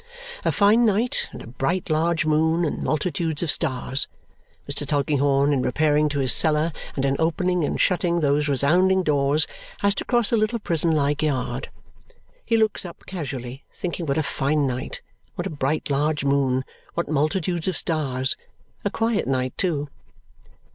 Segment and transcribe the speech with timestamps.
[0.43, 4.07] A fine night, and a bright large moon, and multitudes of stars.
[4.67, 4.83] Mr.
[4.87, 9.45] Tulkinghorn, in repairing to his cellar and in opening and shutting those resounding doors,
[9.81, 11.69] has to cross a little prison like yard.
[12.43, 15.01] He looks up casually, thinking what a fine night,
[15.35, 16.65] what a bright large moon,
[16.95, 18.35] what multitudes of stars!
[18.83, 19.87] A quiet night, too.